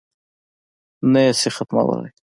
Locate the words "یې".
1.25-1.31